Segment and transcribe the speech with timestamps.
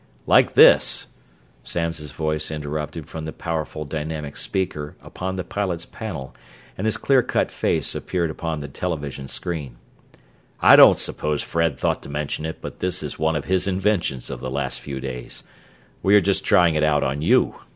[0.25, 1.09] "Like this,"
[1.63, 6.35] Samms' voice interrupted from the powerful dynamic speaker upon the pilots' panel
[6.75, 9.77] and his clear cut face appeared upon the television screen.
[10.59, 14.31] "I don't suppose Fred thought to mention it, but this is one of his inventions
[14.31, 15.43] of the last few days.
[16.01, 17.57] We are just trying it out on you.